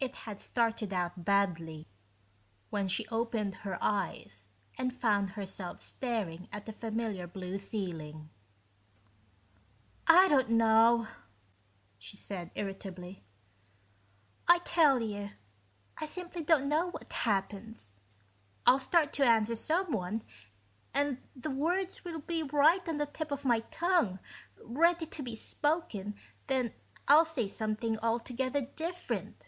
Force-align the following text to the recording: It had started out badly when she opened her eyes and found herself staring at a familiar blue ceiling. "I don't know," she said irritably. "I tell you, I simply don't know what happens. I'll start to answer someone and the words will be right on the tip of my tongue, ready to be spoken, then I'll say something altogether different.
It 0.00 0.16
had 0.26 0.40
started 0.40 0.92
out 0.92 1.24
badly 1.24 1.86
when 2.70 2.88
she 2.88 3.06
opened 3.06 3.54
her 3.56 3.78
eyes 3.80 4.48
and 4.76 4.92
found 4.92 5.30
herself 5.30 5.80
staring 5.80 6.48
at 6.50 6.68
a 6.68 6.72
familiar 6.72 7.28
blue 7.28 7.56
ceiling. 7.56 8.28
"I 10.08 10.26
don't 10.26 10.50
know," 10.50 11.06
she 11.98 12.16
said 12.16 12.50
irritably. 12.56 13.22
"I 14.48 14.58
tell 14.64 15.00
you, 15.00 15.30
I 15.96 16.06
simply 16.06 16.42
don't 16.42 16.68
know 16.68 16.90
what 16.90 17.12
happens. 17.12 17.92
I'll 18.66 18.80
start 18.80 19.12
to 19.12 19.24
answer 19.24 19.54
someone 19.54 20.22
and 20.92 21.18
the 21.36 21.50
words 21.52 22.04
will 22.04 22.18
be 22.22 22.42
right 22.42 22.88
on 22.88 22.96
the 22.96 23.06
tip 23.06 23.30
of 23.30 23.44
my 23.44 23.60
tongue, 23.70 24.18
ready 24.60 25.06
to 25.06 25.22
be 25.22 25.36
spoken, 25.36 26.16
then 26.48 26.74
I'll 27.06 27.24
say 27.24 27.46
something 27.46 28.00
altogether 28.00 28.62
different. 28.62 29.46